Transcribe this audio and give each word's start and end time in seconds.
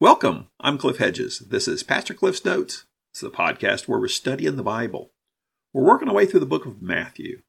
Welcome. 0.00 0.46
I'm 0.60 0.78
Cliff 0.78 0.98
Hedges. 0.98 1.40
This 1.40 1.66
is 1.66 1.82
Pastor 1.82 2.14
Cliff's 2.14 2.44
Notes. 2.44 2.84
It's 3.10 3.20
the 3.20 3.30
podcast 3.30 3.88
where 3.88 3.98
we're 3.98 4.06
studying 4.06 4.54
the 4.54 4.62
Bible. 4.62 5.10
We're 5.72 5.82
working 5.82 6.08
our 6.08 6.14
way 6.14 6.24
through 6.24 6.38
the 6.38 6.46
book 6.46 6.66
of 6.66 6.80
Matthew. 6.80 7.42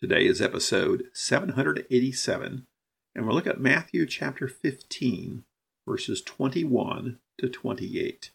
Today 0.00 0.24
is 0.24 0.40
episode 0.40 1.08
787, 1.12 2.66
and 3.14 3.26
we'll 3.26 3.34
look 3.34 3.46
at 3.46 3.60
Matthew 3.60 4.06
chapter 4.06 4.48
15, 4.48 5.44
verses 5.86 6.22
21 6.22 7.18
to 7.36 7.48
28. 7.50 8.30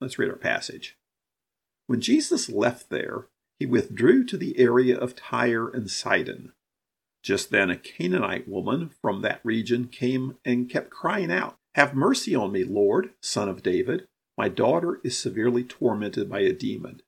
Let's 0.00 0.18
read 0.18 0.30
our 0.30 0.36
passage. 0.36 0.96
When 1.88 2.00
Jesus 2.00 2.48
left 2.48 2.88
there, 2.88 3.26
he 3.58 3.66
withdrew 3.66 4.24
to 4.24 4.38
the 4.38 4.58
area 4.58 4.96
of 4.96 5.14
Tyre 5.14 5.68
and 5.68 5.90
Sidon. 5.90 6.54
Just 7.22 7.50
then, 7.50 7.68
a 7.68 7.76
Canaanite 7.76 8.48
woman 8.48 8.88
from 9.02 9.20
that 9.20 9.42
region 9.44 9.88
came 9.88 10.38
and 10.46 10.70
kept 10.70 10.88
crying 10.88 11.30
out, 11.30 11.58
Have 11.76 11.94
mercy 11.94 12.34
on 12.34 12.52
me, 12.52 12.64
Lord, 12.64 13.10
son 13.20 13.50
of 13.50 13.62
David. 13.62 14.08
My 14.38 14.48
daughter 14.48 14.98
is 15.04 15.18
severely 15.18 15.62
tormented 15.62 16.30
by 16.30 16.40
a 16.40 16.54
demon. 16.54 17.02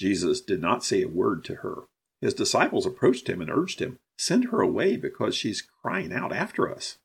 Jesus 0.00 0.40
did 0.40 0.60
not 0.60 0.82
say 0.82 1.02
a 1.02 1.08
word 1.08 1.44
to 1.44 1.56
her. 1.56 1.84
His 2.20 2.34
disciples 2.34 2.84
approached 2.84 3.28
him 3.28 3.40
and 3.40 3.48
urged 3.48 3.80
him, 3.80 4.00
Send 4.18 4.46
her 4.46 4.60
away 4.60 4.96
because 4.96 5.36
she's 5.36 5.62
crying 5.62 6.12
out 6.12 6.32
after 6.32 6.68
us. 6.68 6.98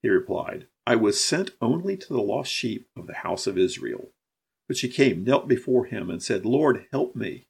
He 0.00 0.08
replied, 0.08 0.68
I 0.86 0.94
was 0.94 1.22
sent 1.22 1.50
only 1.60 1.96
to 1.96 2.08
the 2.08 2.22
lost 2.22 2.52
sheep 2.52 2.86
of 2.96 3.08
the 3.08 3.14
house 3.14 3.48
of 3.48 3.58
Israel. 3.58 4.12
But 4.68 4.76
she 4.76 4.88
came, 4.88 5.24
knelt 5.24 5.48
before 5.48 5.86
him, 5.86 6.08
and 6.08 6.22
said, 6.22 6.46
Lord, 6.46 6.86
help 6.92 7.16
me. 7.16 7.48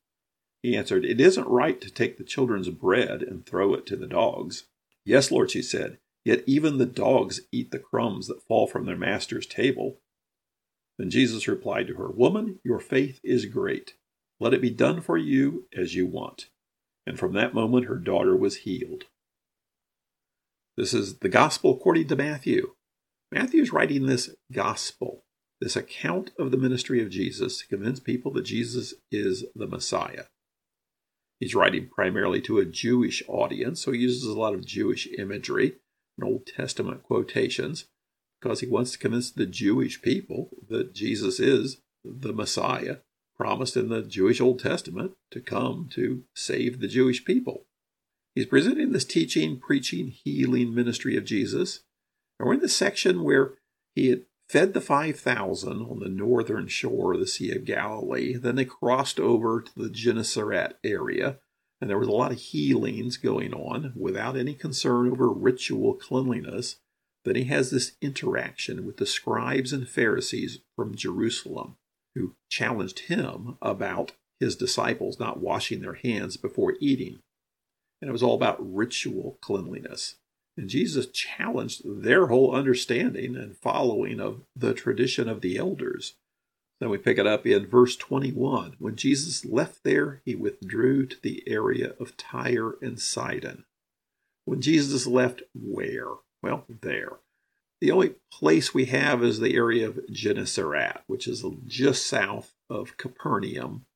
He 0.62 0.74
answered, 0.74 1.04
It 1.04 1.20
isn't 1.20 1.46
right 1.46 1.79
to 1.82 1.91
take 1.91 2.16
the 2.16 2.24
children's 2.24 2.70
bread 2.70 3.23
and 3.23 3.45
throw 3.45 3.74
it 3.74 3.84
to 3.84 3.96
the 3.96 4.07
dogs. 4.07 4.65
Yes, 5.04 5.30
Lord, 5.30 5.51
she 5.51 5.60
said, 5.60 5.99
yet 6.27 6.43
even 6.45 6.77
the 6.77 6.87
dogs 6.87 7.43
eat 7.52 7.71
the 7.71 7.79
crumbs 7.79 8.27
that 8.27 8.43
fall 8.43 8.66
from 8.66 8.85
their 8.85 8.96
master's 8.96 9.46
table. 9.46 10.01
Then 10.99 11.09
Jesus 11.09 11.46
replied 11.46 11.87
to 11.87 11.95
her, 11.95 12.10
Woman, 12.10 12.59
your 12.65 12.80
faith 12.80 13.21
is 13.23 13.46
great. 13.46 13.95
Let 14.41 14.52
it 14.52 14.60
be 14.60 14.71
done 14.71 15.01
for 15.01 15.16
you 15.16 15.68
as 15.74 15.95
you 15.95 16.05
want. 16.05 16.46
And 17.07 17.16
from 17.16 17.33
that 17.35 17.55
moment 17.55 17.87
her 17.87 17.95
daughter 17.95 18.37
was 18.37 18.57
healed. 18.57 19.05
This 20.77 20.93
is 20.93 21.18
the 21.18 21.29
Gospel 21.29 21.77
according 21.77 22.09
to 22.09 22.16
Matthew. 22.16 22.73
Matthew 23.30 23.63
is 23.63 23.73
writing 23.73 24.07
this 24.07 24.30
Gospel, 24.52 25.23
this 25.61 25.77
account 25.77 26.33
of 26.40 26.51
the 26.51 26.59
ministry 26.59 27.01
of 27.01 27.09
Jesus, 27.09 27.59
to 27.59 27.68
convince 27.68 28.01
people 28.01 28.33
that 28.33 28.43
Jesus 28.43 28.95
is 29.13 29.45
the 29.55 29.68
Messiah. 29.68 30.24
He's 31.38 31.55
writing 31.55 31.88
primarily 31.88 32.40
to 32.43 32.59
a 32.59 32.65
Jewish 32.65 33.23
audience, 33.29 33.80
so 33.80 33.93
he 33.93 34.01
uses 34.01 34.24
a 34.24 34.37
lot 34.37 34.55
of 34.55 34.66
Jewish 34.66 35.07
imagery 35.16 35.77
and 36.16 36.28
Old 36.28 36.46
Testament 36.46 37.02
quotations 37.02 37.86
because 38.40 38.60
he 38.60 38.66
wants 38.66 38.92
to 38.92 38.98
convince 38.98 39.30
the 39.30 39.46
Jewish 39.46 40.02
people 40.02 40.50
that 40.68 40.95
Jesus 40.95 41.40
is 41.40 41.78
the 42.04 42.32
Messiah 42.32 42.98
promised 43.36 43.76
in 43.76 43.88
the 43.88 44.02
Jewish 44.02 44.40
Old 44.40 44.59
Testament 44.59 45.12
to 45.30 45.40
come 45.40 45.88
to 45.92 46.24
save 46.34 46.80
the 46.80 46.88
Jewish 46.88 47.24
people. 47.24 47.64
He's 48.34 48.46
presenting 48.46 48.92
this 48.92 49.04
teaching, 49.04 49.59
preaching, 49.59 50.09
healing 50.09 50.74
ministry 50.74 51.16
of 51.16 51.24
Jesus. 51.24 51.80
And 52.38 52.46
we're 52.46 52.54
in 52.54 52.60
the 52.60 52.68
section 52.68 53.24
where 53.24 53.54
he 53.94 54.09
had 54.09 54.22
fed 54.48 54.74
the 54.74 54.80
5,000 54.80 55.82
on 55.82 56.00
the 56.00 56.09
northern 56.09 56.68
shore 56.68 57.14
of 57.14 57.20
the 57.20 57.26
Sea 57.26 57.52
of 57.52 57.64
Galilee. 57.64 58.37
Then 58.37 58.56
they 58.56 58.64
crossed 58.64 59.18
over 59.18 59.62
to 59.62 59.72
the 59.74 59.90
Gennesaret 59.90 60.78
area, 60.84 61.38
and 61.80 61.91
there 61.91 61.99
was 61.99 62.09
a 62.09 62.13
lot 62.13 62.32
of 62.32 62.38
healings 62.38 63.16
going 63.16 63.52
on 63.52 63.93
without 63.95 64.37
any 64.37 64.55
concern 64.55 65.10
over 65.10 65.28
ritual 65.28 65.94
cleanliness. 65.94 66.77
Then 67.25 67.37
he 67.37 67.44
has 67.44 67.71
this 67.71 67.97
interaction 68.00 68.87
with 68.87 68.97
the 68.97 69.06
scribes 69.06 69.73
and 69.73 69.89
Pharisees 69.89 70.61
from 70.77 70.95
Jerusalem 70.95 71.77
who 72.15 72.34
challenged 72.50 73.00
him 73.00 73.59
about 73.61 74.12
his 74.41 74.56
disciples 74.56 75.21
not 75.21 75.41
washing 75.41 75.81
their 75.81 75.95
hands 75.95 76.37
before 76.37 76.77
eating. 76.81 77.19
And 78.00 78.09
it 78.09 78.12
was 78.12 78.23
all 78.23 78.34
about 78.34 78.56
ritual 78.61 79.39
cleanliness. 79.43 80.17
And 80.56 80.69
Jesus 80.71 81.06
challenged 81.06 81.83
their 81.84 82.29
whole 82.29 82.55
understanding 82.55 83.37
and 83.37 83.56
following 83.56 84.21
of 84.21 84.43
the 84.55 84.73
tradition 84.73 85.29
of 85.29 85.43
the 85.43 85.59
elders. 85.59 86.15
Then 86.81 86.91
we 86.91 86.98
pick 86.98 87.19
it 87.19 87.26
up 87.26 87.47
in 87.47 87.66
verse 87.66 87.97
21. 87.97 88.76
When 88.78 88.97
Jesus 88.97 89.44
left 89.44 89.82
there, 89.82 90.20
he 90.25 90.34
withdrew 90.34 91.06
to 91.06 91.16
the 91.22 91.42
area 91.47 91.94
of 91.98 92.16
Tyre 92.16 92.75
and 92.82 93.00
Sidon. 93.00 93.64
When 94.44 94.60
Jesus 94.60 95.06
left 95.06 95.42
where? 95.54 96.09
Well, 96.42 96.64
there. 96.69 97.19
The 97.81 97.91
only 97.91 98.14
place 98.32 98.72
we 98.72 98.87
have 98.87 99.22
is 99.22 99.41
the 99.41 99.54
area 99.54 99.88
of 99.88 100.00
Gennesaret, 100.10 101.03
which 101.06 101.26
is 101.26 101.44
just 101.66 102.06
south 102.06 102.54
of 102.70 102.97
Capernaum. 102.97 103.87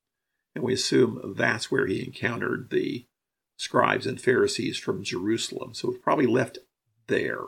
And 0.54 0.64
we 0.64 0.74
assume 0.74 1.34
that's 1.36 1.70
where 1.70 1.86
he 1.86 2.04
encountered 2.04 2.70
the 2.70 3.06
scribes 3.56 4.06
and 4.06 4.20
Pharisees 4.20 4.78
from 4.78 5.04
Jerusalem. 5.04 5.74
So 5.74 5.92
he 5.92 5.98
probably 5.98 6.26
left 6.26 6.58
there. 7.06 7.42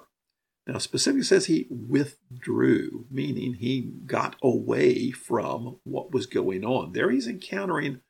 Now, 0.67 0.79
specifically 0.79 1.25
says 1.25 1.47
he 1.47 1.67
withdrew, 1.71 3.07
meaning 3.11 3.55
he 3.55 3.93
got 4.07 4.37
away 4.43 5.11
from 5.11 5.81
what 5.83 6.13
was 6.13 6.27
going 6.27 6.65
on. 6.65 6.93
There 6.93 7.11
he's 7.11 7.27
encountering 7.27 8.01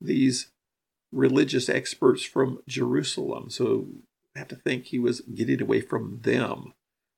these 0.00 0.50
religious 1.12 1.68
experts 1.68 2.22
from 2.24 2.60
Jerusalem. 2.66 3.50
So 3.50 3.88
I 4.34 4.38
have 4.38 4.48
to 4.48 4.56
think 4.56 4.86
he 4.86 4.98
was 4.98 5.20
getting 5.20 5.60
away 5.60 5.82
from 5.82 6.20
them. 6.22 6.72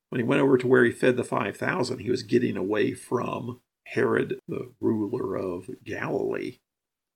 When 0.09 0.20
he 0.20 0.26
went 0.26 0.43
over 0.43 0.59
to 0.59 0.66
where 0.66 0.84
he 0.84 0.91
fed 0.91 1.16
the 1.16 1.25
5,000, 1.25 2.00
he 2.00 2.10
was 2.10 2.22
getting 2.22 2.56
away 2.56 2.93
from 2.93 3.60
Herod, 3.87 4.41
the 4.49 4.72
ruler 4.81 5.37
of 5.37 5.70
Galilee. 5.84 6.59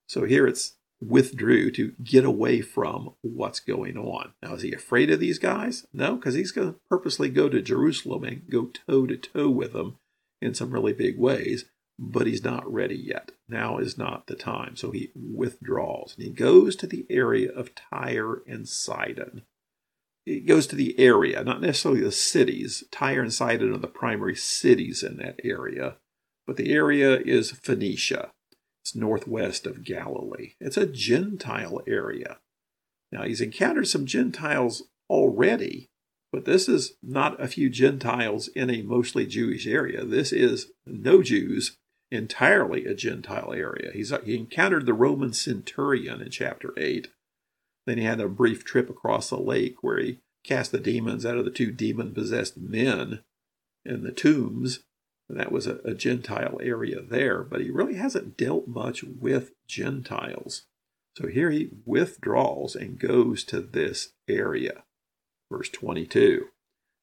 So 0.06 0.24
here 0.24 0.46
it's 0.46 0.76
withdrew 1.00 1.70
to 1.72 1.92
get 2.02 2.24
away 2.24 2.60
from 2.60 3.14
what's 3.20 3.60
going 3.60 3.96
on. 3.96 4.32
Now, 4.42 4.54
is 4.54 4.62
he 4.62 4.72
afraid 4.72 5.10
of 5.10 5.20
these 5.20 5.38
guys? 5.38 5.86
No, 5.92 6.16
because 6.16 6.34
he's 6.34 6.52
going 6.52 6.72
to 6.72 6.78
purposely 6.88 7.28
go 7.28 7.48
to 7.48 7.60
Jerusalem 7.60 8.24
and 8.24 8.48
go 8.50 8.66
toe 8.66 9.06
to 9.06 9.16
toe 9.16 9.50
with 9.50 9.72
them 9.72 9.98
in 10.40 10.54
some 10.54 10.70
really 10.70 10.92
big 10.92 11.18
ways, 11.18 11.66
but 11.98 12.26
he's 12.26 12.44
not 12.44 12.70
ready 12.70 12.96
yet. 12.96 13.32
Now 13.48 13.78
is 13.78 13.98
not 13.98 14.26
the 14.26 14.34
time. 14.34 14.76
So 14.76 14.90
he 14.90 15.10
withdraws 15.14 16.14
and 16.16 16.26
he 16.26 16.32
goes 16.32 16.76
to 16.76 16.86
the 16.86 17.06
area 17.10 17.50
of 17.52 17.74
Tyre 17.74 18.42
and 18.46 18.68
Sidon. 18.68 19.42
He 20.24 20.40
goes 20.40 20.66
to 20.68 20.76
the 20.76 20.98
area, 20.98 21.44
not 21.44 21.60
necessarily 21.60 22.00
the 22.00 22.10
cities. 22.10 22.82
Tyre 22.90 23.22
and 23.22 23.32
Sidon 23.32 23.72
are 23.72 23.78
the 23.78 23.86
primary 23.86 24.34
cities 24.34 25.02
in 25.02 25.18
that 25.18 25.38
area, 25.44 25.96
but 26.46 26.56
the 26.56 26.72
area 26.72 27.16
is 27.16 27.52
Phoenicia. 27.52 28.32
It's 28.86 28.94
northwest 28.94 29.66
of 29.66 29.82
Galilee. 29.82 30.52
It's 30.60 30.76
a 30.76 30.86
Gentile 30.86 31.82
area. 31.88 32.38
Now, 33.10 33.24
he's 33.24 33.40
encountered 33.40 33.88
some 33.88 34.06
Gentiles 34.06 34.84
already, 35.10 35.90
but 36.30 36.44
this 36.44 36.68
is 36.68 36.92
not 37.02 37.42
a 37.42 37.48
few 37.48 37.68
Gentiles 37.68 38.46
in 38.46 38.70
a 38.70 38.82
mostly 38.82 39.26
Jewish 39.26 39.66
area. 39.66 40.04
This 40.04 40.32
is 40.32 40.70
no 40.86 41.20
Jews, 41.20 41.78
entirely 42.12 42.84
a 42.84 42.94
Gentile 42.94 43.52
area. 43.52 43.90
He's, 43.92 44.12
he 44.24 44.36
encountered 44.36 44.86
the 44.86 44.94
Roman 44.94 45.32
centurion 45.32 46.22
in 46.22 46.30
chapter 46.30 46.72
8. 46.76 47.08
Then 47.86 47.98
he 47.98 48.04
had 48.04 48.20
a 48.20 48.28
brief 48.28 48.64
trip 48.64 48.88
across 48.88 49.30
the 49.30 49.36
lake 49.36 49.82
where 49.82 49.98
he 49.98 50.20
cast 50.44 50.70
the 50.70 50.78
demons 50.78 51.26
out 51.26 51.38
of 51.38 51.44
the 51.44 51.50
two 51.50 51.72
demon 51.72 52.14
possessed 52.14 52.56
men 52.56 53.24
in 53.84 54.04
the 54.04 54.12
tombs 54.12 54.84
that 55.28 55.52
was 55.52 55.66
a, 55.66 55.78
a 55.84 55.94
Gentile 55.94 56.58
area 56.62 57.00
there, 57.02 57.42
but 57.42 57.60
he 57.60 57.70
really 57.70 57.96
hasn't 57.96 58.36
dealt 58.36 58.68
much 58.68 59.02
with 59.02 59.52
Gentiles. 59.66 60.66
So 61.16 61.28
here 61.28 61.50
he 61.50 61.70
withdraws 61.84 62.76
and 62.76 62.98
goes 62.98 63.42
to 63.44 63.60
this 63.60 64.10
area. 64.28 64.84
Verse 65.50 65.68
22. 65.70 66.46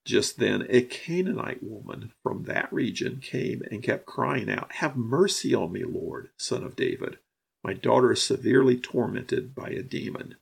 Just 0.06 0.38
then, 0.38 0.66
a 0.70 0.82
Canaanite 0.82 1.64
woman 1.64 2.12
from 2.22 2.44
that 2.44 2.72
region 2.74 3.20
came 3.22 3.62
and 3.72 3.82
kept 3.82 4.06
crying 4.06 4.50
out, 4.50 4.74
Have 4.74 4.98
mercy 4.98 5.56
on 5.56 5.72
me, 5.72 5.84
Lord, 5.86 6.30
son 6.38 6.64
of 6.64 6.76
David. 6.76 7.20
My 7.64 7.74
daughter 7.74 8.12
is 8.12 8.22
severely 8.22 8.78
tormented 8.78 9.56
by 9.56 9.70
a 9.70 9.82
demon. 9.82 10.36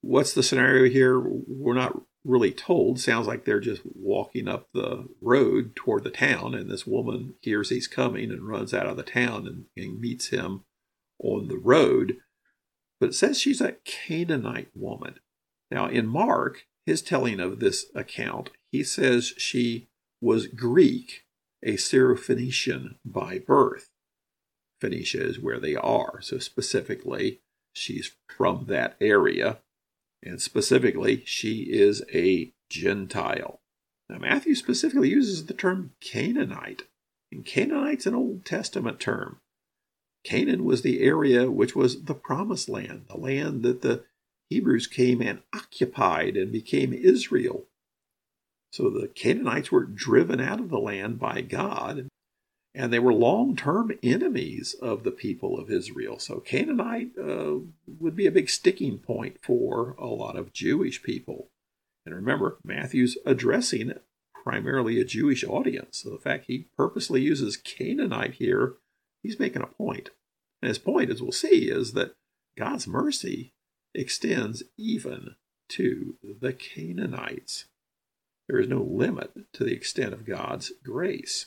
What's 0.00 0.32
the 0.32 0.42
scenario 0.42 0.90
here? 0.90 1.20
We're 1.20 1.74
not 1.74 2.00
really 2.24 2.52
told. 2.52 2.98
Sounds 2.98 3.26
like 3.26 3.44
they're 3.44 3.60
just 3.60 3.82
walking 3.84 4.48
up 4.48 4.68
the 4.72 5.08
road 5.20 5.76
toward 5.76 6.04
the 6.04 6.10
town, 6.10 6.54
and 6.54 6.70
this 6.70 6.86
woman 6.86 7.34
hears 7.40 7.70
he's 7.70 7.86
coming 7.86 8.30
and 8.30 8.48
runs 8.48 8.72
out 8.72 8.86
of 8.86 8.96
the 8.96 9.02
town 9.02 9.46
and, 9.46 9.64
and 9.76 10.00
meets 10.00 10.28
him 10.28 10.64
on 11.18 11.48
the 11.48 11.58
road. 11.58 12.16
But 13.00 13.10
it 13.10 13.14
says 13.14 13.38
she's 13.38 13.60
a 13.60 13.76
Canaanite 13.84 14.70
woman. 14.74 15.16
Now, 15.70 15.88
in 15.88 16.06
Mark, 16.06 16.66
his 16.86 17.02
telling 17.02 17.40
of 17.40 17.60
this 17.60 17.86
account, 17.94 18.50
he 18.70 18.82
says 18.82 19.34
she 19.36 19.88
was 20.20 20.46
Greek, 20.46 21.24
a 21.62 21.74
Syrophoenician 21.74 22.96
by 23.04 23.38
birth. 23.38 23.90
Phoenicia 24.80 25.22
is 25.22 25.40
where 25.40 25.60
they 25.60 25.74
are. 25.74 26.20
So, 26.20 26.38
specifically, 26.38 27.40
she's 27.72 28.12
from 28.36 28.66
that 28.68 28.96
area 29.00 29.58
and 30.24 30.40
specifically, 30.40 31.22
she 31.26 31.68
is 31.70 32.02
a 32.12 32.52
Gentile. 32.70 33.60
Now, 34.08 34.18
Matthew 34.18 34.54
specifically 34.54 35.10
uses 35.10 35.46
the 35.46 35.54
term 35.54 35.92
Canaanite, 36.00 36.82
and 37.30 37.44
Canaanite's 37.44 38.06
an 38.06 38.14
Old 38.14 38.44
Testament 38.44 39.00
term. 39.00 39.40
Canaan 40.24 40.64
was 40.64 40.82
the 40.82 41.02
area 41.02 41.50
which 41.50 41.76
was 41.76 42.04
the 42.04 42.14
promised 42.14 42.68
land, 42.68 43.04
the 43.08 43.18
land 43.18 43.62
that 43.62 43.82
the 43.82 44.04
Hebrews 44.48 44.86
came 44.86 45.20
and 45.20 45.42
occupied 45.54 46.36
and 46.36 46.50
became 46.50 46.92
Israel. 46.92 47.66
So 48.72 48.90
the 48.90 49.08
Canaanites 49.08 49.70
were 49.70 49.84
driven 49.84 50.40
out 50.40 50.60
of 50.60 50.70
the 50.70 50.78
land 50.78 51.18
by 51.18 51.42
God, 51.42 52.08
and 52.74 52.92
they 52.92 52.98
were 52.98 53.14
long 53.14 53.54
term 53.54 53.92
enemies 54.02 54.74
of 54.82 55.04
the 55.04 55.12
people 55.12 55.58
of 55.58 55.70
Israel. 55.70 56.18
So 56.18 56.40
Canaanite 56.40 57.12
uh, 57.18 57.56
would 57.86 58.16
be 58.16 58.26
a 58.26 58.32
big 58.32 58.50
sticking 58.50 58.98
point 58.98 59.38
for 59.42 59.94
a 59.98 60.06
lot 60.06 60.36
of 60.36 60.52
Jewish 60.52 61.02
people. 61.02 61.50
And 62.04 62.14
remember, 62.14 62.58
Matthew's 62.64 63.16
addressing 63.24 63.92
primarily 64.44 65.00
a 65.00 65.04
Jewish 65.04 65.44
audience. 65.44 66.02
So 66.02 66.10
the 66.10 66.18
fact 66.18 66.46
he 66.46 66.66
purposely 66.76 67.22
uses 67.22 67.56
Canaanite 67.56 68.34
here, 68.34 68.74
he's 69.22 69.38
making 69.38 69.62
a 69.62 69.66
point. 69.66 70.10
And 70.60 70.68
his 70.68 70.78
point, 70.78 71.10
as 71.10 71.22
we'll 71.22 71.32
see, 71.32 71.70
is 71.70 71.92
that 71.92 72.14
God's 72.58 72.86
mercy 72.86 73.52
extends 73.94 74.62
even 74.76 75.36
to 75.70 76.16
the 76.22 76.52
Canaanites. 76.52 77.66
There 78.48 78.58
is 78.58 78.68
no 78.68 78.82
limit 78.82 79.30
to 79.54 79.64
the 79.64 79.72
extent 79.72 80.12
of 80.12 80.26
God's 80.26 80.72
grace. 80.82 81.46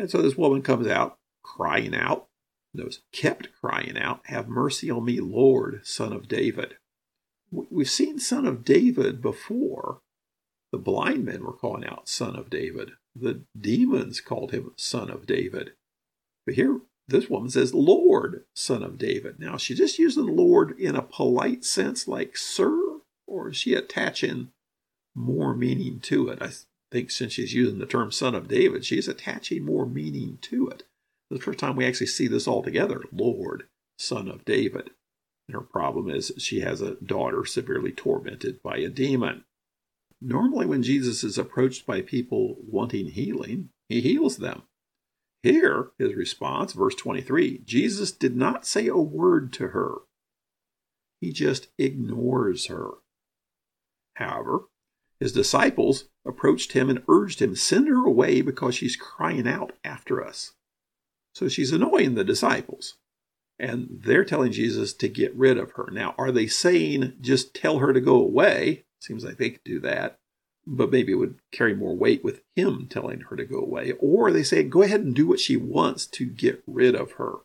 And 0.00 0.10
so 0.10 0.22
this 0.22 0.36
woman 0.36 0.62
comes 0.62 0.86
out 0.86 1.18
crying 1.42 1.94
out, 1.94 2.28
those 2.72 3.02
kept 3.12 3.50
crying 3.60 3.98
out, 3.98 4.22
Have 4.24 4.48
mercy 4.48 4.90
on 4.90 5.04
me, 5.04 5.20
Lord, 5.20 5.86
son 5.86 6.14
of 6.14 6.26
David. 6.26 6.76
We've 7.50 7.90
seen 7.90 8.18
son 8.18 8.46
of 8.46 8.64
David 8.64 9.20
before. 9.20 10.00
The 10.72 10.78
blind 10.78 11.26
men 11.26 11.44
were 11.44 11.52
calling 11.52 11.84
out 11.84 12.08
son 12.08 12.34
of 12.34 12.48
David. 12.48 12.92
The 13.14 13.42
demons 13.60 14.22
called 14.22 14.52
him 14.52 14.72
son 14.76 15.10
of 15.10 15.26
David. 15.26 15.72
But 16.46 16.54
here, 16.54 16.80
this 17.06 17.28
woman 17.28 17.50
says, 17.50 17.74
Lord, 17.74 18.44
son 18.54 18.82
of 18.82 18.96
David. 18.96 19.38
Now, 19.38 19.56
is 19.56 19.62
she 19.62 19.74
just 19.74 19.98
using 19.98 20.34
Lord 20.34 20.78
in 20.78 20.96
a 20.96 21.02
polite 21.02 21.62
sense, 21.62 22.08
like 22.08 22.38
sir, 22.38 23.00
or 23.26 23.50
is 23.50 23.56
she 23.58 23.74
attaching 23.74 24.52
more 25.14 25.54
meaning 25.54 26.00
to 26.04 26.28
it? 26.28 26.40
I 26.40 26.50
think 26.90 27.10
since 27.10 27.32
she's 27.32 27.54
using 27.54 27.78
the 27.78 27.86
term 27.86 28.10
son 28.10 28.34
of 28.34 28.48
David, 28.48 28.84
she's 28.84 29.08
attaching 29.08 29.64
more 29.64 29.86
meaning 29.86 30.38
to 30.42 30.68
it. 30.68 30.84
The 31.30 31.38
first 31.38 31.58
time 31.58 31.76
we 31.76 31.86
actually 31.86 32.08
see 32.08 32.26
this 32.26 32.48
all 32.48 32.62
together, 32.62 33.02
Lord, 33.12 33.68
son 33.98 34.28
of 34.28 34.44
David. 34.44 34.90
And 35.46 35.54
her 35.54 35.60
problem 35.60 36.10
is 36.10 36.32
she 36.38 36.60
has 36.60 36.80
a 36.80 36.96
daughter 36.96 37.44
severely 37.44 37.92
tormented 37.92 38.62
by 38.62 38.78
a 38.78 38.88
demon. 38.88 39.44
Normally, 40.20 40.66
when 40.66 40.82
Jesus 40.82 41.24
is 41.24 41.38
approached 41.38 41.86
by 41.86 42.02
people 42.02 42.56
wanting 42.60 43.06
healing, 43.06 43.70
he 43.88 44.00
heals 44.00 44.38
them. 44.38 44.62
Here, 45.42 45.90
his 45.98 46.14
response, 46.14 46.72
verse 46.72 46.94
23 46.96 47.62
Jesus 47.64 48.12
did 48.12 48.36
not 48.36 48.66
say 48.66 48.88
a 48.88 48.96
word 48.96 49.52
to 49.54 49.68
her, 49.68 50.00
he 51.20 51.32
just 51.32 51.68
ignores 51.78 52.66
her. 52.66 52.90
However, 54.14 54.64
his 55.20 55.32
disciples 55.32 56.06
approached 56.26 56.72
him 56.72 56.88
and 56.88 57.02
urged 57.06 57.40
him, 57.40 57.54
Send 57.54 57.88
her 57.88 58.06
away 58.06 58.40
because 58.40 58.74
she's 58.74 58.96
crying 58.96 59.46
out 59.46 59.72
after 59.84 60.24
us. 60.24 60.52
So 61.34 61.46
she's 61.46 61.72
annoying 61.72 62.14
the 62.14 62.24
disciples. 62.24 62.96
And 63.58 64.00
they're 64.02 64.24
telling 64.24 64.52
Jesus 64.52 64.94
to 64.94 65.08
get 65.08 65.36
rid 65.36 65.58
of 65.58 65.72
her. 65.72 65.90
Now, 65.92 66.14
are 66.16 66.32
they 66.32 66.46
saying 66.46 67.18
just 67.20 67.54
tell 67.54 67.78
her 67.78 67.92
to 67.92 68.00
go 68.00 68.14
away? 68.14 68.86
Seems 69.00 69.22
like 69.22 69.36
they 69.36 69.50
could 69.50 69.64
do 69.64 69.78
that. 69.80 70.18
But 70.66 70.90
maybe 70.90 71.12
it 71.12 71.16
would 71.16 71.40
carry 71.52 71.74
more 71.74 71.94
weight 71.94 72.24
with 72.24 72.40
him 72.56 72.86
telling 72.88 73.20
her 73.28 73.36
to 73.36 73.44
go 73.44 73.58
away. 73.58 73.92
Or 74.00 74.32
they 74.32 74.42
say, 74.42 74.62
go 74.62 74.82
ahead 74.82 75.02
and 75.02 75.14
do 75.14 75.26
what 75.26 75.40
she 75.40 75.58
wants 75.58 76.06
to 76.06 76.24
get 76.24 76.62
rid 76.66 76.94
of 76.94 77.12
her. 77.12 77.40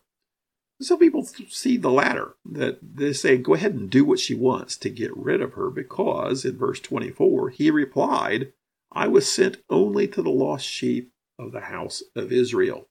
Some 0.80 0.98
people 0.98 1.24
see 1.24 1.78
the 1.78 1.90
latter, 1.90 2.34
that 2.44 2.78
they 2.82 3.14
say, 3.14 3.38
go 3.38 3.54
ahead 3.54 3.74
and 3.74 3.88
do 3.88 4.04
what 4.04 4.18
she 4.18 4.34
wants 4.34 4.76
to 4.78 4.90
get 4.90 5.16
rid 5.16 5.40
of 5.40 5.54
her, 5.54 5.70
because 5.70 6.44
in 6.44 6.58
verse 6.58 6.80
24, 6.80 7.50
he 7.50 7.70
replied, 7.70 8.52
I 8.92 9.08
was 9.08 9.30
sent 9.30 9.58
only 9.70 10.06
to 10.08 10.22
the 10.22 10.30
lost 10.30 10.66
sheep 10.66 11.12
of 11.38 11.52
the 11.52 11.62
house 11.62 12.02
of 12.14 12.30
Israel. 12.30 12.88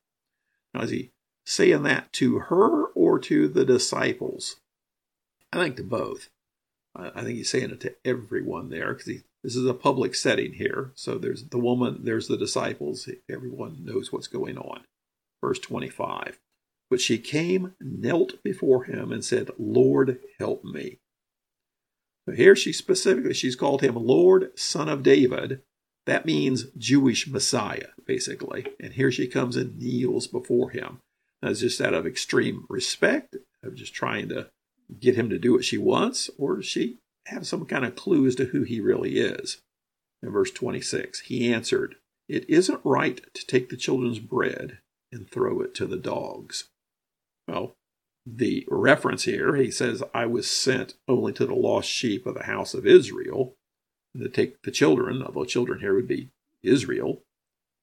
Now, 0.73 0.81
is 0.81 0.89
he 0.89 1.11
saying 1.45 1.83
that 1.83 2.11
to 2.13 2.39
her 2.39 2.85
or 2.87 3.19
to 3.19 3.47
the 3.47 3.65
disciples? 3.65 4.57
I 5.53 5.57
think 5.57 5.77
to 5.77 5.83
both. 5.83 6.29
I 6.95 7.23
think 7.23 7.37
he's 7.37 7.49
saying 7.49 7.71
it 7.71 7.81
to 7.81 7.95
everyone 8.05 8.69
there 8.69 8.93
because 8.93 9.21
this 9.43 9.55
is 9.55 9.65
a 9.65 9.73
public 9.73 10.15
setting 10.15 10.53
here. 10.53 10.91
So 10.95 11.17
there's 11.17 11.43
the 11.43 11.59
woman, 11.59 11.99
there's 12.03 12.27
the 12.27 12.37
disciples. 12.37 13.09
Everyone 13.29 13.83
knows 13.83 14.11
what's 14.11 14.27
going 14.27 14.57
on. 14.57 14.85
Verse 15.41 15.59
25. 15.59 16.39
But 16.89 17.01
she 17.01 17.17
came, 17.17 17.73
knelt 17.79 18.41
before 18.43 18.83
him, 18.83 19.11
and 19.11 19.25
said, 19.25 19.49
Lord, 19.57 20.19
help 20.39 20.63
me. 20.63 20.99
So 22.27 22.35
here 22.35 22.55
she 22.55 22.73
specifically, 22.73 23.33
she's 23.33 23.55
called 23.55 23.81
him 23.81 23.95
Lord, 23.95 24.57
Son 24.57 24.89
of 24.89 25.03
David. 25.03 25.61
That 26.05 26.25
means 26.25 26.65
Jewish 26.77 27.27
Messiah, 27.27 27.89
basically. 28.05 28.67
And 28.79 28.93
here 28.93 29.11
she 29.11 29.27
comes 29.27 29.55
and 29.55 29.77
kneels 29.77 30.27
before 30.27 30.71
him. 30.71 30.99
That's 31.41 31.59
just 31.59 31.81
out 31.81 31.93
of 31.93 32.05
extreme 32.05 32.65
respect, 32.69 33.35
of 33.63 33.75
just 33.75 33.93
trying 33.93 34.29
to 34.29 34.49
get 34.99 35.15
him 35.15 35.29
to 35.29 35.39
do 35.39 35.53
what 35.53 35.65
she 35.65 35.77
wants, 35.77 36.29
or 36.37 36.57
does 36.57 36.65
she 36.65 36.97
have 37.27 37.47
some 37.47 37.65
kind 37.65 37.85
of 37.85 37.95
clue 37.95 38.27
as 38.27 38.35
to 38.35 38.45
who 38.45 38.63
he 38.63 38.79
really 38.79 39.17
is? 39.17 39.57
In 40.21 40.31
verse 40.31 40.51
26, 40.51 41.21
he 41.21 41.51
answered, 41.51 41.95
It 42.27 42.49
isn't 42.49 42.81
right 42.83 43.21
to 43.33 43.45
take 43.45 43.69
the 43.69 43.77
children's 43.77 44.19
bread 44.19 44.79
and 45.11 45.29
throw 45.29 45.61
it 45.61 45.73
to 45.75 45.85
the 45.85 45.97
dogs. 45.97 46.69
Well, 47.47 47.75
the 48.25 48.65
reference 48.69 49.23
here, 49.23 49.55
he 49.55 49.69
says, 49.69 50.03
I 50.13 50.25
was 50.25 50.49
sent 50.49 50.95
only 51.07 51.31
to 51.33 51.45
the 51.45 51.53
lost 51.53 51.89
sheep 51.89 52.25
of 52.25 52.33
the 52.33 52.45
house 52.45 52.73
of 52.73 52.87
Israel. 52.87 53.55
To 54.17 54.29
take 54.29 54.61
the 54.63 54.71
children, 54.71 55.21
although 55.21 55.45
children 55.45 55.81
here 55.81 55.93
would 55.93 56.07
be 56.07 56.29
Israel, 56.63 57.23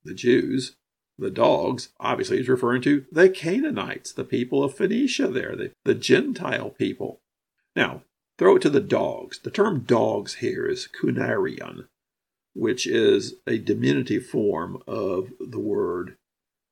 the 0.03 0.15
Jews, 0.15 0.77
the 1.19 1.31
dogs, 1.31 1.91
obviously 2.01 2.39
he's 2.39 2.49
referring 2.49 2.83
to 2.83 3.05
the 3.13 3.29
Canaanites, 3.29 4.13
the 4.13 4.25
people 4.25 4.65
of 4.65 4.75
Phoenicia 4.75 5.29
there, 5.29 5.55
the, 5.55 5.73
the 5.85 5.95
Gentile 5.95 6.71
people. 6.71 7.21
Now, 7.77 8.03
throw 8.39 8.57
it 8.57 8.63
to 8.63 8.71
the 8.71 8.81
dogs. 8.81 9.39
The 9.39 9.51
term 9.51 9.81
dogs 9.81 10.37
here 10.37 10.67
is 10.67 10.89
kunarion, 10.89 11.87
which 12.55 12.87
is 12.87 13.35
a 13.47 13.59
diminutive 13.59 14.27
form 14.27 14.83
of 14.87 15.29
the 15.39 15.61
word 15.61 16.17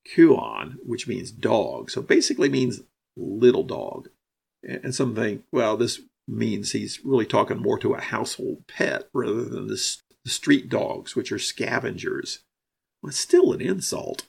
kuon, 0.05 0.77
which 0.85 1.07
means 1.07 1.31
dog. 1.31 1.89
So 1.91 2.01
basically 2.01 2.49
means 2.49 2.81
little 3.15 3.63
dog. 3.63 4.09
And 4.63 4.93
some 4.93 5.15
think, 5.15 5.43
well, 5.51 5.77
this 5.77 6.01
means 6.27 6.71
he's 6.71 7.03
really 7.03 7.25
talking 7.25 7.57
more 7.57 7.79
to 7.79 7.93
a 7.93 8.01
household 8.01 8.67
pet 8.67 9.09
rather 9.13 9.43
than 9.43 9.67
the 9.67 9.77
street 10.25 10.69
dogs, 10.69 11.15
which 11.15 11.31
are 11.31 11.39
scavengers. 11.39 12.39
Well, 13.01 13.09
it's 13.09 13.19
still 13.19 13.53
an 13.53 13.61
insult 13.61 14.27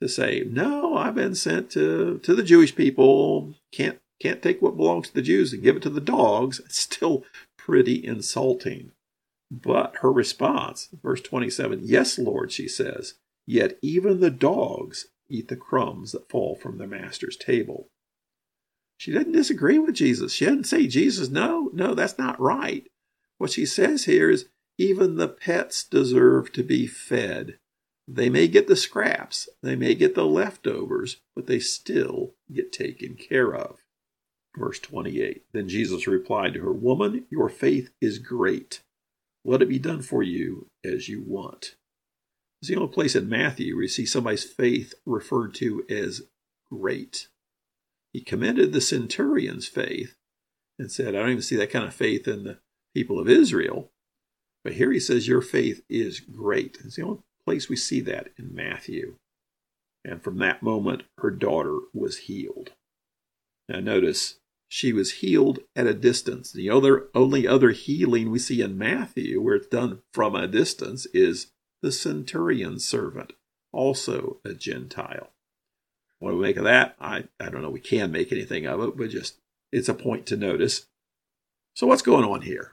to 0.00 0.08
say, 0.08 0.44
no, 0.46 0.96
I've 0.96 1.14
been 1.14 1.34
sent 1.34 1.70
to, 1.70 2.18
to 2.18 2.34
the 2.34 2.42
Jewish 2.42 2.74
people. 2.74 3.54
Can't 3.72 3.98
can't 4.20 4.42
take 4.42 4.62
what 4.62 4.76
belongs 4.76 5.08
to 5.08 5.14
the 5.14 5.22
Jews 5.22 5.52
and 5.52 5.62
give 5.62 5.76
it 5.76 5.82
to 5.82 5.90
the 5.90 6.00
dogs. 6.00 6.60
It's 6.60 6.78
still 6.78 7.24
pretty 7.58 8.04
insulting. 8.04 8.92
But 9.50 9.96
her 9.96 10.12
response, 10.12 10.88
verse 11.02 11.20
27, 11.20 11.80
Yes, 11.82 12.18
Lord, 12.18 12.52
she 12.52 12.68
says, 12.68 13.14
yet 13.46 13.78
even 13.82 14.20
the 14.20 14.30
dogs 14.30 15.06
eat 15.28 15.48
the 15.48 15.56
crumbs 15.56 16.12
that 16.12 16.28
fall 16.28 16.54
from 16.54 16.78
their 16.78 16.88
master's 16.88 17.36
table. 17.36 17.88
She 18.96 19.12
doesn't 19.12 19.32
disagree 19.32 19.78
with 19.78 19.94
Jesus. 19.94 20.32
She 20.32 20.44
doesn't 20.44 20.64
say, 20.64 20.86
Jesus, 20.86 21.28
no, 21.28 21.70
no, 21.72 21.94
that's 21.94 22.18
not 22.18 22.40
right. 22.40 22.86
What 23.38 23.50
she 23.50 23.66
says 23.66 24.04
here 24.04 24.30
is, 24.30 24.46
even 24.78 25.16
the 25.16 25.28
pets 25.28 25.84
deserve 25.84 26.52
to 26.52 26.62
be 26.62 26.86
fed. 26.86 27.58
They 28.06 28.28
may 28.28 28.48
get 28.48 28.66
the 28.66 28.76
scraps, 28.76 29.48
they 29.62 29.76
may 29.76 29.94
get 29.94 30.14
the 30.14 30.26
leftovers, 30.26 31.18
but 31.34 31.46
they 31.46 31.58
still 31.58 32.34
get 32.52 32.72
taken 32.72 33.14
care 33.14 33.54
of. 33.54 33.78
Verse 34.56 34.78
28 34.78 35.42
Then 35.52 35.68
Jesus 35.68 36.06
replied 36.06 36.54
to 36.54 36.60
her, 36.60 36.72
Woman, 36.72 37.26
your 37.30 37.48
faith 37.48 37.90
is 38.00 38.18
great. 38.18 38.82
Let 39.44 39.62
it 39.62 39.68
be 39.68 39.78
done 39.78 40.02
for 40.02 40.22
you 40.22 40.68
as 40.84 41.08
you 41.08 41.22
want. 41.26 41.76
It's 42.64 42.70
the 42.70 42.76
only 42.76 42.94
place 42.94 43.14
in 43.14 43.28
Matthew 43.28 43.74
where 43.74 43.82
you 43.82 43.88
see 43.88 44.06
somebody's 44.06 44.42
faith 44.42 44.94
referred 45.04 45.52
to 45.56 45.84
as 45.90 46.22
great. 46.72 47.28
He 48.14 48.22
commended 48.22 48.72
the 48.72 48.80
centurion's 48.80 49.68
faith 49.68 50.14
and 50.78 50.90
said, 50.90 51.08
I 51.08 51.18
don't 51.18 51.28
even 51.32 51.42
see 51.42 51.56
that 51.56 51.68
kind 51.68 51.84
of 51.84 51.92
faith 51.92 52.26
in 52.26 52.44
the 52.44 52.60
people 52.94 53.20
of 53.20 53.28
Israel. 53.28 53.90
But 54.62 54.72
here 54.72 54.90
he 54.92 54.98
says, 54.98 55.28
Your 55.28 55.42
faith 55.42 55.82
is 55.90 56.20
great. 56.20 56.78
It's 56.82 56.96
the 56.96 57.02
only 57.02 57.18
place 57.44 57.68
we 57.68 57.76
see 57.76 58.00
that 58.00 58.28
in 58.38 58.54
Matthew. 58.54 59.16
And 60.02 60.24
from 60.24 60.38
that 60.38 60.62
moment, 60.62 61.02
her 61.18 61.30
daughter 61.30 61.80
was 61.92 62.16
healed. 62.16 62.70
Now, 63.68 63.80
notice 63.80 64.36
she 64.68 64.94
was 64.94 65.16
healed 65.16 65.58
at 65.76 65.86
a 65.86 65.92
distance. 65.92 66.50
The 66.50 66.70
other 66.70 67.08
only 67.14 67.46
other 67.46 67.72
healing 67.72 68.30
we 68.30 68.38
see 68.38 68.62
in 68.62 68.78
Matthew, 68.78 69.42
where 69.42 69.56
it's 69.56 69.66
done 69.66 70.00
from 70.14 70.34
a 70.34 70.48
distance, 70.48 71.04
is 71.12 71.50
the 71.84 71.92
centurion's 71.92 72.82
servant, 72.82 73.34
also 73.70 74.38
a 74.42 74.54
Gentile. 74.54 75.28
What 76.18 76.30
do 76.30 76.38
we 76.38 76.42
make 76.42 76.56
of 76.56 76.64
that? 76.64 76.96
I, 76.98 77.24
I 77.38 77.50
don't 77.50 77.60
know. 77.60 77.68
We 77.68 77.78
can 77.78 78.10
make 78.10 78.32
anything 78.32 78.64
of 78.66 78.80
it, 78.80 78.96
but 78.96 79.10
just 79.10 79.36
it's 79.70 79.90
a 79.90 79.94
point 79.94 80.24
to 80.26 80.36
notice. 80.38 80.86
So, 81.74 81.86
what's 81.86 82.00
going 82.00 82.24
on 82.24 82.40
here? 82.40 82.72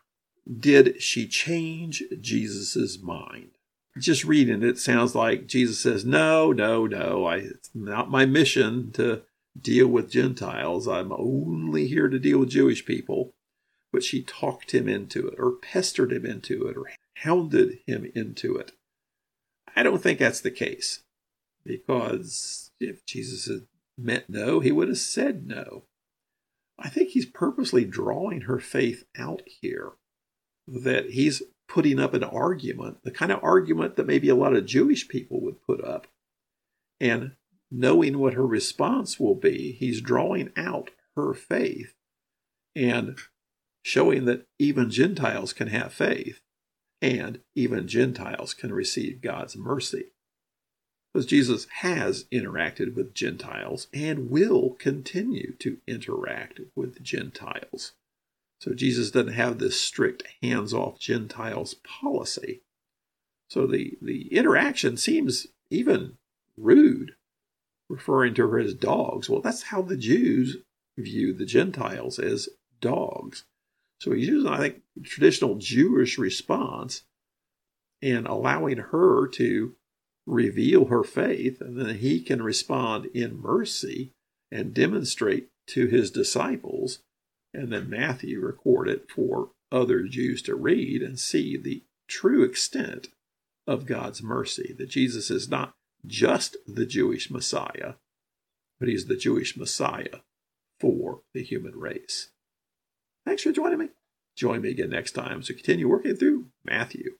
Did 0.49 1.01
she 1.01 1.27
change 1.27 2.03
Jesus' 2.21 3.01
mind? 3.01 3.49
Just 3.99 4.23
reading 4.23 4.63
it 4.63 4.77
sounds 4.77 5.13
like 5.13 5.45
Jesus 5.45 5.81
says, 5.81 6.05
No, 6.05 6.53
no, 6.53 6.87
no. 6.87 7.25
I, 7.25 7.37
it's 7.37 7.69
not 7.75 8.09
my 8.09 8.25
mission 8.25 8.93
to 8.93 9.23
deal 9.59 9.87
with 9.87 10.09
Gentiles. 10.09 10.87
I'm 10.87 11.11
only 11.11 11.87
here 11.87 12.07
to 12.07 12.17
deal 12.17 12.39
with 12.39 12.49
Jewish 12.51 12.85
people. 12.85 13.33
But 13.91 14.05
she 14.05 14.23
talked 14.23 14.73
him 14.73 14.87
into 14.87 15.27
it, 15.27 15.35
or 15.37 15.51
pestered 15.51 16.13
him 16.13 16.25
into 16.25 16.65
it, 16.67 16.77
or 16.77 16.85
hounded 17.17 17.79
him 17.85 18.09
into 18.15 18.55
it. 18.55 18.71
I 19.75 19.83
don't 19.83 20.01
think 20.01 20.19
that's 20.19 20.41
the 20.41 20.51
case. 20.51 21.03
Because 21.63 22.71
if 22.79 23.05
Jesus 23.05 23.47
had 23.47 23.67
meant 23.97 24.29
no, 24.29 24.59
he 24.59 24.71
would 24.71 24.87
have 24.87 24.97
said 24.97 25.45
no. 25.45 25.83
I 26.79 26.89
think 26.89 27.09
he's 27.09 27.25
purposely 27.25 27.85
drawing 27.85 28.41
her 28.41 28.59
faith 28.59 29.03
out 29.17 29.43
here. 29.45 29.91
That 30.67 31.11
he's 31.11 31.43
putting 31.67 31.99
up 31.99 32.13
an 32.13 32.23
argument, 32.23 33.03
the 33.03 33.11
kind 33.11 33.31
of 33.31 33.43
argument 33.43 33.95
that 33.95 34.07
maybe 34.07 34.29
a 34.29 34.35
lot 34.35 34.55
of 34.55 34.65
Jewish 34.65 35.07
people 35.07 35.41
would 35.41 35.61
put 35.61 35.83
up. 35.83 36.07
And 36.99 37.33
knowing 37.69 38.19
what 38.19 38.33
her 38.33 38.45
response 38.45 39.19
will 39.19 39.35
be, 39.35 39.71
he's 39.71 40.01
drawing 40.01 40.51
out 40.57 40.91
her 41.15 41.33
faith 41.33 41.95
and 42.75 43.17
showing 43.83 44.25
that 44.25 44.47
even 44.59 44.89
Gentiles 44.89 45.53
can 45.53 45.67
have 45.67 45.93
faith 45.93 46.41
and 47.01 47.39
even 47.55 47.87
Gentiles 47.87 48.53
can 48.53 48.73
receive 48.73 49.21
God's 49.21 49.57
mercy. 49.57 50.11
Because 51.13 51.25
Jesus 51.25 51.67
has 51.79 52.25
interacted 52.31 52.95
with 52.95 53.13
Gentiles 53.13 53.87
and 53.93 54.29
will 54.29 54.71
continue 54.71 55.53
to 55.59 55.77
interact 55.87 56.61
with 56.75 57.03
Gentiles. 57.03 57.93
So 58.59 58.73
Jesus 58.73 59.11
doesn't 59.11 59.33
have 59.33 59.57
this 59.57 59.81
strict 59.81 60.23
hands 60.41 60.73
off 60.73 60.99
Gentiles 60.99 61.73
policy. 61.73 62.61
So 63.49 63.67
the, 63.67 63.97
the 64.01 64.33
interaction 64.33 64.95
seems 64.95 65.47
even 65.69 66.17
rude, 66.55 67.15
referring 67.89 68.35
to 68.35 68.47
her 68.47 68.59
as 68.59 68.73
dogs. 68.73 69.29
Well, 69.29 69.41
that's 69.41 69.63
how 69.63 69.81
the 69.81 69.97
Jews 69.97 70.57
view 70.97 71.33
the 71.33 71.45
Gentiles 71.45 72.19
as 72.19 72.47
dogs. 72.79 73.43
So 74.01 74.13
he's 74.13 74.29
using, 74.29 74.51
I 74.51 74.57
think, 74.57 74.81
traditional 75.03 75.57
Jewish 75.57 76.17
response 76.17 77.03
and 78.01 78.25
allowing 78.25 78.77
her 78.77 79.27
to 79.27 79.75
reveal 80.25 80.85
her 80.85 81.03
faith, 81.03 81.61
and 81.61 81.79
then 81.79 81.97
he 81.97 82.19
can 82.19 82.41
respond 82.41 83.05
in 83.13 83.39
mercy 83.39 84.11
and 84.51 84.73
demonstrate 84.73 85.49
to 85.67 85.85
his 85.85 86.09
disciples. 86.09 87.03
And 87.53 87.71
then 87.71 87.91
Matthew 87.91 88.39
record 88.39 88.89
it 88.89 89.05
for 89.07 89.51
other 89.71 90.01
Jews 90.01 90.41
to 90.43 90.55
read 90.55 91.03
and 91.03 91.19
see 91.19 91.55
the 91.55 91.83
true 92.07 92.43
extent 92.43 93.09
of 93.67 93.85
God's 93.85 94.23
mercy. 94.23 94.73
That 94.75 94.89
Jesus 94.89 95.29
is 95.29 95.47
not 95.47 95.73
just 96.07 96.57
the 96.65 96.87
Jewish 96.87 97.29
Messiah, 97.29 97.93
but 98.79 98.89
he's 98.89 99.05
the 99.05 99.15
Jewish 99.15 99.55
Messiah 99.55 100.21
for 100.79 101.21
the 101.35 101.43
human 101.43 101.75
race. 101.75 102.31
Thanks 103.25 103.43
for 103.43 103.51
joining 103.51 103.79
me. 103.79 103.89
Join 104.35 104.61
me 104.61 104.69
again 104.69 104.89
next 104.89 105.11
time 105.11 105.39
as 105.39 105.49
we 105.49 105.55
continue 105.55 105.87
working 105.87 106.15
through 106.15 106.47
Matthew. 106.63 107.17